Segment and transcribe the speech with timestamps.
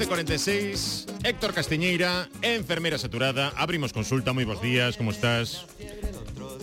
[0.00, 3.52] 11.46, Héctor Castiñeira, enfermera saturada.
[3.52, 5.68] Abrimos consulta, moi bons días, como estás?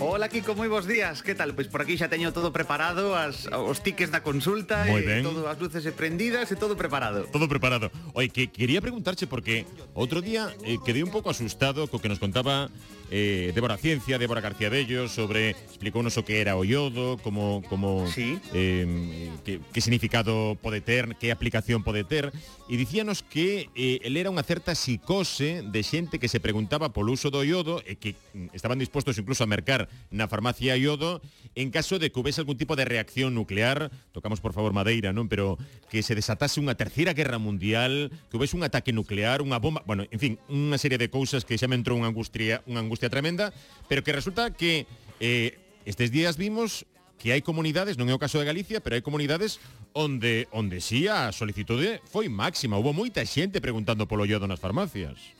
[0.02, 1.54] Hola Kiko, moi bons días, que tal?
[1.54, 5.22] Pois por aquí xa teño todo preparado, as, os tiques da consulta Muy e ben.
[5.22, 9.70] todo, as luces e prendidas e todo preparado Todo preparado Oi, que quería preguntarche porque
[9.94, 12.74] outro día eh, quedei un pouco asustado co que nos contaba
[13.12, 18.40] eh, Débora Ciencia, Débora García Bello, sobre, explicó uno que era Oyodo, cómo, cómo ¿Sí?
[18.54, 22.34] eh, qué, qué, significado puede tener, qué aplicación puede ter,
[22.68, 27.16] e dicíanos que eh, él era unha certa psicose de xente que se preguntaba polo
[27.16, 31.24] uso do iodo e que mm, estaban dispostos incluso a mercar na farmacia iodo
[31.56, 35.32] en caso de que houvese algún tipo de reacción nuclear, tocamos por favor madeira, non,
[35.32, 35.56] pero
[35.88, 40.04] que se desatase unha terceira guerra mundial, que houvese un ataque nuclear, unha bomba, bueno,
[40.12, 43.10] en fin, unha serie de cousas que xa me entrou unha angustia, unha angustia angustia
[43.10, 43.54] tremenda,
[43.88, 44.88] pero que resulta que
[45.20, 46.86] eh, estes días vimos
[47.22, 49.62] que hai comunidades, non é o caso de Galicia, pero hai comunidades
[49.94, 54.62] onde onde si sí, a solicitude foi máxima, hubo moita xente preguntando polo yodo nas
[54.62, 55.37] farmacias.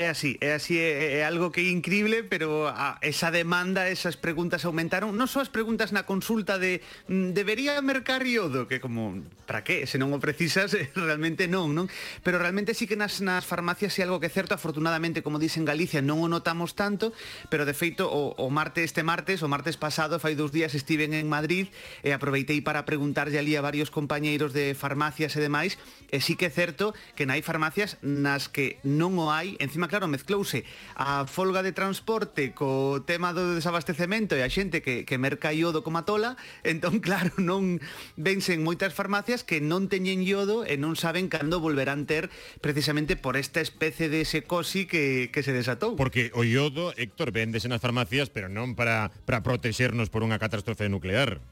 [0.00, 4.16] É así, é así, é, é algo que é increíble, pero a esa demanda, esas
[4.16, 6.80] preguntas aumentaron, non só as preguntas na consulta de
[7.12, 11.92] mm, debería mercar iodo, que como, para que, se non o precisas, realmente non, non?
[12.24, 15.68] Pero realmente sí que nas, nas farmacias é algo que é certo, afortunadamente, como dicen
[15.68, 17.12] Galicia, non o notamos tanto,
[17.52, 21.12] pero de feito, o, o martes, este martes, o martes pasado, fai dous días estiven
[21.12, 21.68] en Madrid,
[22.00, 25.76] e aproveitei para preguntarlle ali a varios compañeiros de farmacias e demais,
[26.08, 30.06] e sí que é certo que hai farmacias nas que non o hai, encima claro,
[30.06, 30.62] mezclouse
[30.94, 35.82] a folga de transporte co tema do desabastecemento e a xente que, que merca iodo
[35.82, 37.82] como a tola, entón, claro, non
[38.14, 42.30] vensen moitas farmacias que non teñen iodo e non saben cando volverán ter
[42.62, 45.98] precisamente por esta especie de secosi que, que se desatou.
[45.98, 50.86] Porque o iodo, Héctor, véndese nas farmacias, pero non para, para protexernos por unha catástrofe
[50.86, 51.42] nuclear.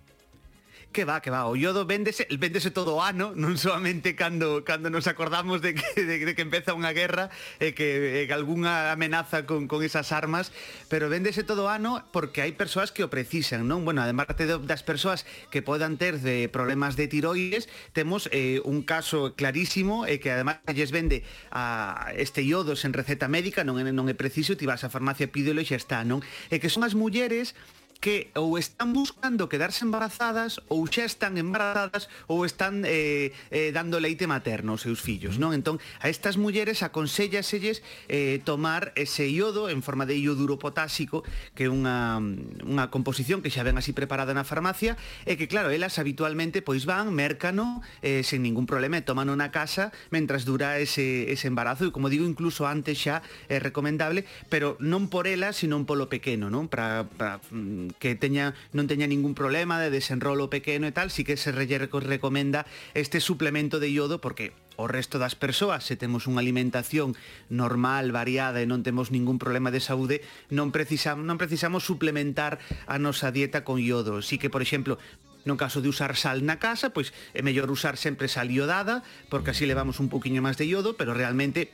[0.91, 4.89] Que va, que va, o iodo véndese, véndese todo o ano, non solamente cando cando
[4.89, 7.29] nos acordamos de que de, de que empeza unha guerra
[7.61, 10.49] e que, e que algunha amenaza con con esas armas,
[10.89, 13.85] pero véndese todo o ano porque hai persoas que o precisan, non?
[13.85, 18.81] Bueno, además de, das persoas que podan ter de problemas de tiroides, temos eh, un
[18.81, 21.21] caso clarísimo e eh, que además lles vende
[21.53, 25.29] a este iodo sen receta médica, non é, non é preciso, ti vas á farmacia
[25.29, 26.25] pídelo e xa está, non?
[26.49, 27.53] E que son as mulleres
[27.99, 33.99] que ou están buscando quedarse embarazadas ou xa están embarazadas ou están eh, eh, dando
[33.99, 35.51] leite materno aos seus fillos, non?
[35.51, 41.27] Entón, a estas mulleres aconsellaselles eh, tomar ese iodo en forma de ioduro potásico,
[41.59, 42.23] que é unha,
[42.63, 44.95] unha composición que xa ven así preparada na farmacia,
[45.27, 49.51] e que, claro, elas habitualmente pois van, mercano, eh, sen ningún problema, e toman na
[49.51, 54.79] casa mentras dura ese, ese embarazo, e como digo, incluso antes xa é recomendable, pero
[54.79, 56.71] non por elas, sino polo pequeno, non?
[56.71, 61.25] Para, para mm, que teña, non teña ningún problema de desenrolo pequeno e tal, sí
[61.25, 66.39] que se recomenda este suplemento de iodo porque o resto das persoas, se temos unha
[66.39, 67.19] alimentación
[67.51, 70.23] normal, variada e non temos ningún problema de saúde,
[70.55, 74.23] non precisamos, non precisamos suplementar a nosa dieta con iodo.
[74.23, 75.03] Sí que, por exemplo,
[75.47, 79.01] No caso de usar sal na casa, pois é mellor usar sempre sal iodada,
[79.33, 81.73] porque así levamos un poquinho máis de iodo, pero realmente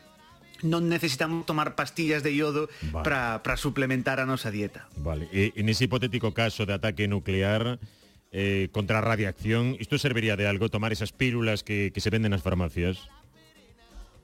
[0.65, 3.05] non necesitamos tomar pastillas de iodo vale.
[3.05, 4.89] para suplementar a nosa dieta.
[4.99, 7.79] Vale, e, en ese hipotético caso de ataque nuclear,
[8.35, 12.35] eh, contra a radiación, isto serviría de algo tomar esas pílulas que, que se venden
[12.35, 13.07] nas farmacias?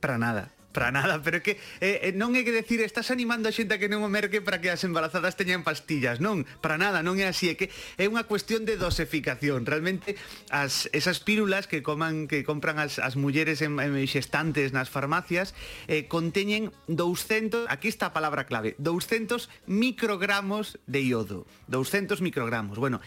[0.03, 0.51] Para nada.
[0.73, 3.75] Para nada, pero é que eh, eh, non é que decir estás animando a xente
[3.75, 7.19] a que non o merque para que as embarazadas teñan pastillas, non, para nada, non
[7.19, 9.67] é así, é que é unha cuestión de dosificación.
[9.67, 10.15] Realmente
[10.55, 15.59] as esas pílulas que coman que compran as as mulleres en, en xestantes nas farmacias
[15.91, 21.51] eh conteñen 200, aquí está a palabra clave, 200 microgramos de iodo.
[21.67, 22.79] 200 microgramos.
[22.79, 23.03] Bueno,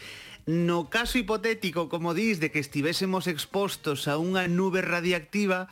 [0.46, 5.72] No caso hipotético, como dis, de que estivésemos expostos a unha nube radiactiva,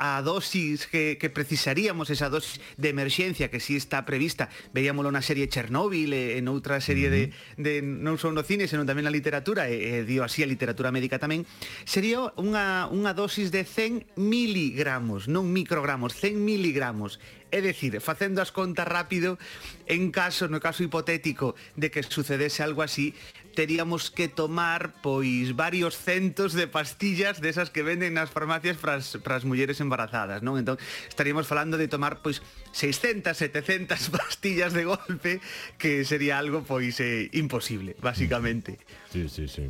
[0.00, 5.20] a dosis que, que precisaríamos, esa dosis de emerxencia que sí está prevista, Veíamoslo na
[5.20, 9.04] serie Chernóbil, e, eh, en outra serie de, de non só no cine, senón tamén
[9.04, 11.44] na literatura, e, e dio así a literatura médica tamén,
[11.84, 17.20] sería unha, unha dosis de 100 miligramos, non microgramos, 100 miligramos.
[17.52, 19.36] É dicir, facendo as contas rápido,
[19.84, 23.12] en caso, no caso hipotético de que sucedese algo así,
[23.60, 29.20] teríamos que tomar pois varios centos de pastillas desas que venden nas farmacias para as,
[29.20, 30.56] para as mulleres embarazadas, non?
[30.56, 32.40] Entón, estaríamos falando de tomar pois
[32.72, 35.44] 600, 700 pastillas de golpe,
[35.76, 38.80] que sería algo pois eh, imposible, basicamente.
[39.12, 39.68] Sí, sí, sí.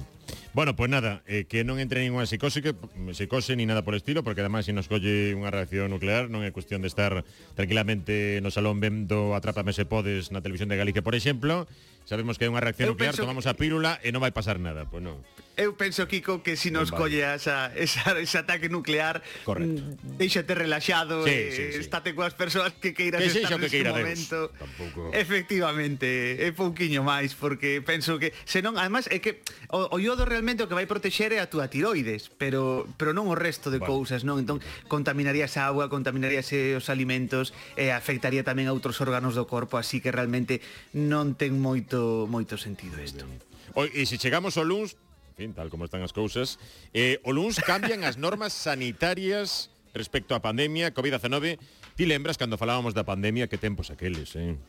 [0.52, 3.94] Bueno, pues nada, eh, que non entre ninguna psicose, que, mm, psicose ni nada por
[3.94, 7.22] estilo, porque además se si nos colle unha reacción nuclear non é cuestión de estar
[7.54, 11.70] tranquilamente no salón vendo Atrápame se podes na televisión de Galicia, por exemplo.
[12.02, 13.50] Sabemos que hai unha reacción Eu nuclear, tomamos que...
[13.50, 15.22] a pílula e non vai pasar nada, pois pues non
[15.60, 19.82] eu penso, Kiko, que se si nos colle esa, esa, ese ataque nuclear, Correcto.
[19.82, 21.78] Mm, deixate relaxado, sí, e, sí, sí.
[21.84, 24.48] estate coas persoas que queiras que estar que queira momento.
[24.56, 25.12] Tampouco...
[25.12, 30.64] Efectivamente, é pouquiño máis, porque penso que, senón, además, é que o, o iodo realmente
[30.64, 34.00] o que vai protexer é a túa tiroides, pero pero non o resto de bueno.
[34.00, 34.40] cousas, non?
[34.40, 39.76] Entón, contaminarías a agua, contaminarías os alimentos, e afectaría tamén a outros órganos do corpo,
[39.76, 40.64] así que realmente
[40.96, 43.28] non ten moito moito sentido isto.
[43.76, 44.98] Oi, e se chegamos ao luns,
[45.40, 46.60] fin, tal como están as cousas,
[46.92, 51.56] eh, o luns cambian as normas sanitarias respecto á pandemia COVID-19.
[51.96, 54.60] Ti lembras cando falábamos da pandemia que tempos aqueles, eh?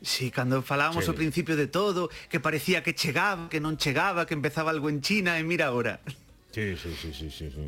[0.00, 1.12] Sí, cando falábamos sí.
[1.12, 5.04] ao principio de todo, que parecía que chegaba, que non chegaba, que empezaba algo en
[5.04, 6.00] China e mira agora.
[6.56, 7.66] Sí, sí, sí, sí, sí, sí.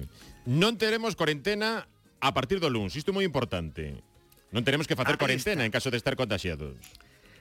[0.49, 1.85] Non teremos cuarentena
[2.25, 4.01] a partir do luns, isto é moi importante.
[4.57, 6.81] Non teremos que facer cuarentena en caso de estar contagiados.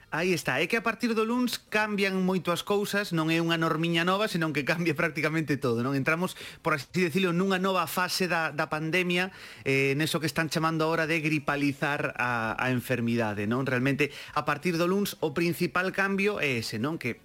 [0.09, 3.59] Aí está, é que a partir do luns cambian moito as cousas, non é unha
[3.59, 5.99] normiña nova, senón que cambia prácticamente todo, non?
[5.99, 9.35] Entramos, por así decirlo, nunha nova fase da, da pandemia,
[9.67, 13.67] eh, neso que están chamando agora de gripalizar a, a enfermidade, non?
[13.67, 16.95] Realmente, a partir do luns, o principal cambio é ese, non?
[16.95, 17.19] Que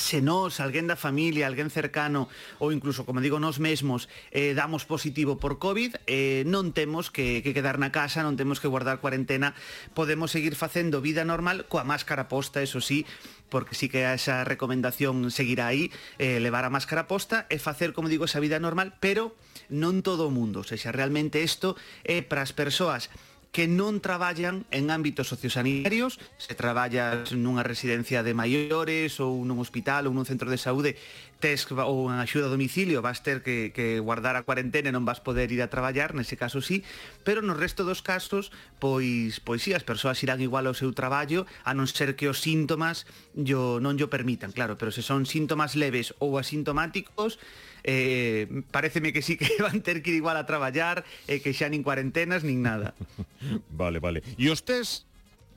[0.00, 4.88] se nós, alguén da familia, alguén cercano ou incluso, como digo, nós mesmos eh, damos
[4.88, 9.04] positivo por COVID, eh, non temos que, que quedar na casa, non temos que guardar
[9.04, 9.52] cuarentena,
[9.92, 13.04] podemos seguir facendo vida normal coa máscara posta, eso sí,
[13.52, 18.08] porque sí que esa recomendación seguirá aí, eh, levar a máscara posta e facer, como
[18.08, 19.36] digo, esa vida normal, pero
[19.68, 23.12] non todo o mundo, se xa realmente isto é para as persoas
[23.50, 30.06] que non traballan en ámbitos sociosanitarios, se traballas nunha residencia de maiores ou nun hospital
[30.06, 30.94] ou nun centro de saúde,
[31.42, 35.02] tes ou en axuda a domicilio vas ter que, que guardar a cuarentena e non
[35.02, 36.86] vas poder ir a traballar, nese caso sí,
[37.26, 41.42] pero no resto dos casos, pois, pois sí, as persoas irán igual ao seu traballo,
[41.66, 43.02] a non ser que os síntomas
[43.34, 47.42] yo, non yo permitan, claro, pero se son síntomas leves ou asintomáticos,
[47.84, 51.52] eh, pareceme que sí que van ter que ir igual a traballar e eh, que
[51.52, 52.94] xa nin cuarentenas nin nada.
[53.70, 54.20] vale, vale.
[54.36, 55.08] E os test?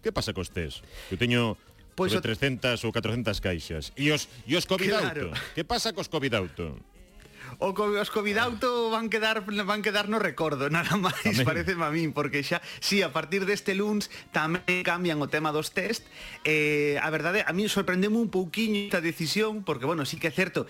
[0.03, 0.83] Que pasa cos test?
[1.11, 1.55] Eu teño
[1.95, 3.93] pois pues 300 ou 400 caixas.
[3.95, 5.31] E os, e os COVID claro.
[5.31, 5.41] auto?
[5.55, 6.77] Que pasa cos COVID auto?
[7.59, 11.89] o co, os Covid auto van quedar van quedar no recordo, nada máis, parece a
[11.91, 16.07] min, porque xa, si sí, a partir deste luns tamén cambian o tema dos test.
[16.47, 20.33] Eh, a verdade, a min sorprendeme un pouquiño esta decisión, porque, bueno, sí que é
[20.33, 20.65] certo,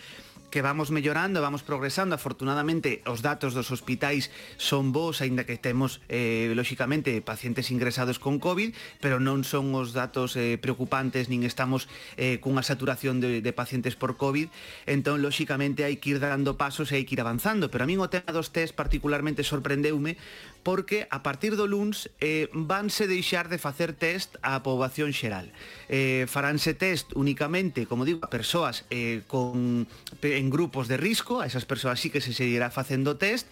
[0.53, 4.29] que vamos mellorando, vamos progresando, afortunadamente os datos dos hospitais
[4.61, 8.69] son bons, aínda que temos eh, lóxicamente pacientes ingresados con COVID,
[9.01, 11.89] pero non son os datos eh, preocupantes, nin estamos
[12.21, 14.53] eh, cunha saturación de, de pacientes por COVID,
[14.85, 17.97] entón lóxicamente hai que ir dando pasos e hai que ir avanzando, pero a min
[17.97, 20.21] o tema dos test particularmente sorprendeume
[20.63, 25.51] porque a partir do luns eh, vanse deixar de facer test á poboación xeral.
[25.91, 29.85] Eh, faránse test únicamente, como digo, a persoas eh, con,
[30.23, 33.45] en grupos de risco, a esas persoas sí que se seguirá facendo test,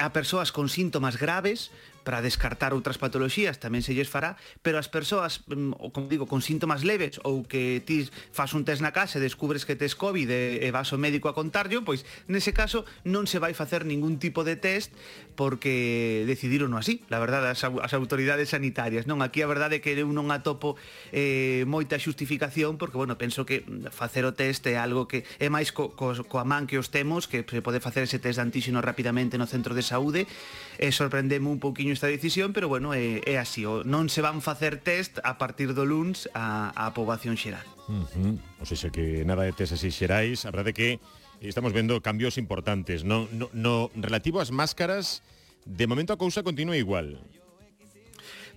[0.00, 1.70] a persoas con síntomas graves,
[2.04, 6.44] para descartar outras patoloxías tamén se lles fará, pero as persoas, mm, como digo, con
[6.44, 10.28] síntomas leves ou que ti fas un test na casa e descubres que tes COVID
[10.28, 14.20] e, e vas ao médico a contarlo, pois nese caso non se vai facer ningún
[14.20, 14.92] tipo de test
[15.34, 19.08] porque decidiron así, la verdade, as, as autoridades sanitarias.
[19.08, 20.76] Non, aquí a verdade é que eu non atopo
[21.10, 25.48] eh, moita xustificación porque, bueno, penso que mm, facer o test é algo que é
[25.48, 28.44] máis co, co, coa man que os temos que se pode facer ese test de
[28.44, 30.28] antíxeno rapidamente no centro de saúde
[30.76, 34.42] e sorprendeme un pouquiño esta decisión, pero bueno, é, é así, o, non se van
[34.42, 37.64] facer test a partir do luns a, a poboación xeral.
[37.88, 38.34] Uh -huh.
[38.60, 40.98] O sea que nada de test así xerais, a verdade que
[41.40, 45.22] estamos vendo cambios importantes, no, no, no relativo ás máscaras,
[45.64, 47.22] de momento a cousa continúa igual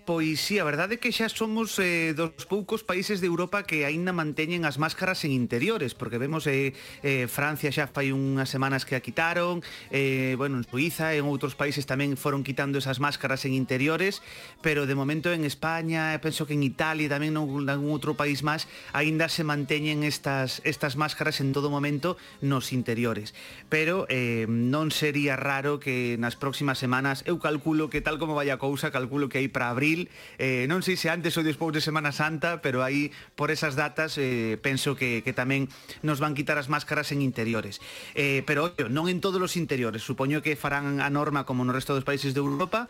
[0.08, 3.84] pois sí, a verdade é que xa somos eh, dos poucos países de Europa que
[3.84, 6.72] aínda manteñen as máscaras en interiores, porque vemos eh,
[7.04, 9.60] eh, Francia xa fai unhas semanas que a quitaron,
[9.92, 14.24] eh, bueno, en Suiza e en outros países tamén foron quitando esas máscaras en interiores,
[14.64, 18.48] pero de momento en España, penso que en Italia e tamén en algún outro país
[18.48, 18.64] máis,
[18.96, 23.36] aínda se manteñen estas, estas máscaras en todo momento nos interiores.
[23.68, 28.48] Pero eh, non sería raro que nas próximas semanas, eu calculo que tal como vai
[28.48, 31.74] a cousa, calculo que aí para abril, abril, eh, non sei se antes ou despois
[31.74, 35.66] de Semana Santa, pero aí por esas datas eh, penso que, que tamén
[36.06, 37.82] nos van quitar as máscaras en interiores.
[38.14, 41.98] Eh, pero, non en todos os interiores, supoño que farán a norma como no resto
[41.98, 42.86] dos países de Europa,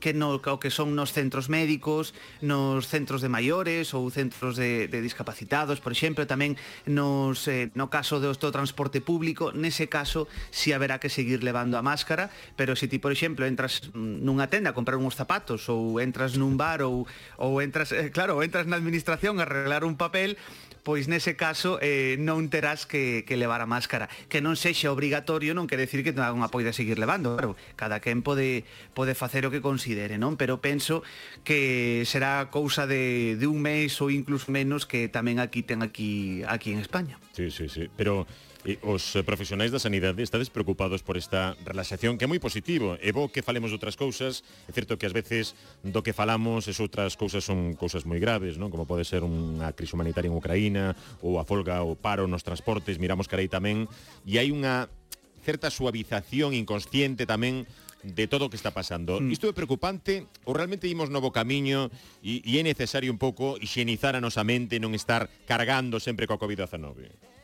[0.00, 4.88] que no o que son nos centros médicos, nos centros de maiores ou centros de,
[4.88, 6.56] de discapacitados, por exemplo, tamén
[6.88, 11.76] nos, eh, no caso do, do transporte público, nese caso si haberá que seguir levando
[11.76, 16.00] a máscara, pero se ti, por exemplo, entras nunha tenda a comprar uns zapatos ou
[16.00, 17.04] entras nun bar ou,
[17.36, 20.40] ou entras, eh, claro, entras na administración a arreglar un papel,
[20.82, 24.08] pois nese caso eh, non terás que, que levar a máscara.
[24.28, 28.00] Que non sexa obrigatorio non quere decir que non a poida seguir levando, claro, cada
[28.00, 28.64] quen pode,
[28.96, 30.40] pode facer o que considere, non?
[30.40, 31.02] Pero penso
[31.44, 36.42] que será cousa de, de un mes ou incluso menos que tamén aquí ten aquí
[36.48, 37.20] aquí en España.
[37.32, 38.26] Sí, sí, sí, pero
[38.60, 43.00] E os eh, profesionais da sanidade estades preocupados por esta relaxación que é moi positivo.
[43.00, 46.68] E bo que falemos de outras cousas, é certo que ás veces do que falamos
[46.68, 48.68] es outras cousas son cousas moi graves, non?
[48.68, 50.92] Como pode ser unha crise humanitaria en Ucraína
[51.24, 53.88] ou a folga ou paro nos transportes, miramos cara aí tamén,
[54.28, 54.92] e hai unha
[55.40, 57.64] certa suavización inconsciente tamén
[58.04, 59.20] de todo o que está pasando.
[59.20, 59.32] Mm.
[59.32, 61.88] Isto é preocupante ou realmente imos novo camiño
[62.20, 66.28] e, e é necesario un pouco higienizar a nosa mente e non estar cargando sempre
[66.28, 67.39] coa COVID-19?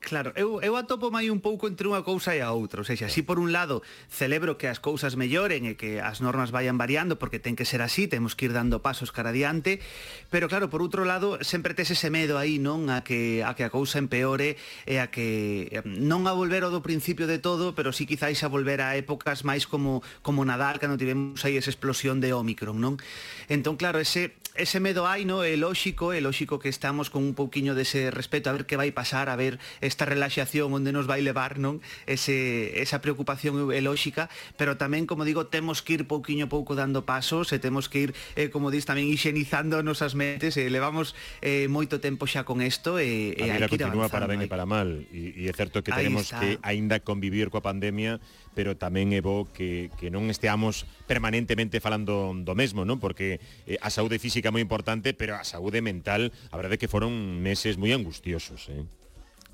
[0.00, 3.10] Claro, eu, eu atopo mai un pouco entre unha cousa e a outra, ou seja,
[3.10, 7.18] si por un lado celebro que as cousas melloren e que as normas vayan variando,
[7.18, 9.82] porque ten que ser así, temos que ir dando pasos cara adiante,
[10.30, 13.66] pero claro, por outro lado, sempre tes ese medo aí, non, a que a que
[13.66, 14.54] a cousa empeore
[14.86, 18.46] e a que non a volver ao do principio de todo, pero si sí, quizáis
[18.46, 22.78] a volver a épocas máis como como Nadal, cando tivemos aí esa explosión de Omicron,
[22.78, 23.02] non?
[23.50, 25.46] Entón, claro, ese ese medo hai, non?
[25.46, 28.90] É lóxico, é lóxico que estamos con un pouquiño dese respeto a ver que vai
[28.90, 31.80] pasar, a ver esta relaxación onde nos vai levar, non?
[32.04, 34.28] Ese, esa preocupación é lóxica,
[34.60, 38.08] pero tamén, como digo, temos que ir pouquiño a pouco dando pasos e temos que
[38.08, 42.44] ir, eh, como dis, tamén higienizando nosas mentes, e eh, levamos eh, moito tempo xa
[42.44, 45.32] con isto e, e a vida eh, continúa avanzando, para ben e para mal e,
[45.34, 48.20] e é certo que tenemos que aínda convivir coa pandemia
[48.58, 52.98] pero tamén é bo que, que non esteamos permanentemente falando do mesmo, non?
[52.98, 53.38] Porque
[53.70, 56.90] eh, a saúde física é moi importante, pero a saúde mental, a verdade é que
[56.90, 58.82] foron meses moi angustiosos, eh?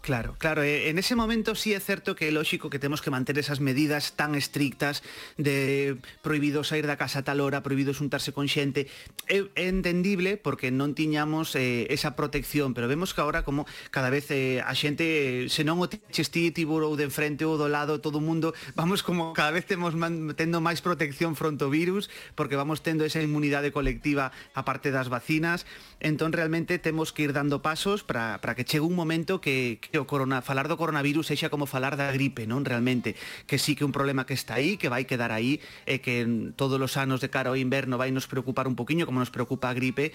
[0.04, 3.08] Claro, claro, eh, en ese momento sí é certo que é lógico que temos que
[3.08, 5.00] manter esas medidas tan estrictas
[5.40, 8.84] de prohibido sair da casa a tal hora, prohibido xuntarse con xente.
[9.32, 14.12] É, é entendible porque non tiñamos eh, esa protección, pero vemos que agora como cada
[14.12, 17.56] vez eh, a xente, eh, se non o tiches ti, tiburo ou de enfrente ou
[17.56, 21.64] do lado, todo o mundo, vamos como cada vez temos man, tendo máis protección fronto
[21.64, 25.64] ao virus, porque vamos tendo esa inmunidade colectiva aparte das vacinas,
[25.96, 30.02] entón realmente temos que ir dando pasos para que chegue un momento que, que que
[30.02, 32.66] o corona, falar do coronavirus eixa como falar da gripe, non?
[32.66, 33.14] Realmente,
[33.46, 36.26] que sí que un problema que está aí, que vai quedar aí e que
[36.58, 39.70] todos os anos de cara ao inverno vai nos preocupar un poquinho como nos preocupa
[39.70, 40.10] a gripe,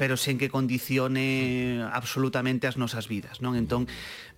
[0.00, 3.52] pero sen que condicione absolutamente as nosas vidas, non?
[3.52, 3.84] Entón,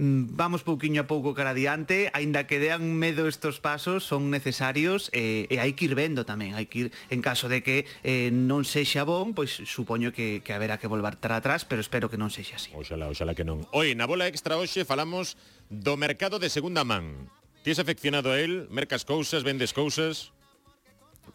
[0.03, 5.07] mm, vamos pouquiño a pouco cara adiante, aínda que dean medo estos pasos, son necesarios
[5.15, 8.35] eh, e hai que ir vendo tamén, hai que ir en caso de que eh,
[8.35, 12.35] non sexa bon, pois supoño que, que haberá que volver atrás, pero espero que non
[12.35, 12.75] sexa así.
[12.75, 13.63] Oxalá, oxalá que non.
[13.71, 15.39] Oi, na bola extra hoxe falamos
[15.71, 17.31] do mercado de segunda man.
[17.63, 20.35] Tis afeccionado a él, mercas cousas, vendes cousas?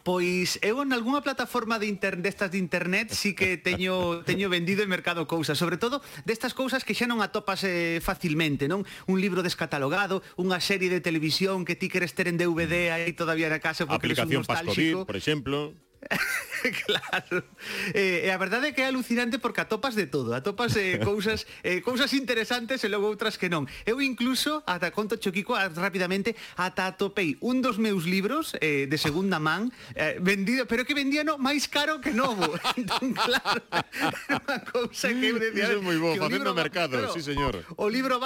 [0.08, 4.80] Pois eu en algunha plataforma de internet destas de internet sí que teño teño vendido
[4.80, 8.88] e mercado cousas, sobre todo destas cousas que xa non atopas eh, facilmente, non?
[9.04, 13.52] Un libro descatalogado, unha serie de televisión que ti queres ter en DVD aí todavía
[13.52, 15.04] na casa porque Aplicación eres un nostálxico.
[15.04, 15.58] Pascovid, por exemplo.
[16.86, 17.44] claro.
[17.92, 21.44] Eh, e a verdade é que é alucinante porque atopas de todo, atopas eh, cousas
[21.62, 23.68] eh, cousas interesantes e logo outras que non.
[23.84, 29.36] Eu incluso, ata conto Choquico rapidamente, ata atopei un dos meus libros eh, de segunda
[29.36, 32.48] man eh, vendido, pero que vendíano máis caro que novo.
[32.80, 33.62] entón, claro,
[34.32, 35.28] é unha cousa que...
[35.52, 37.60] Eso é moi bo, facendo mercado, claro, sí, señor.
[37.76, 38.16] O libro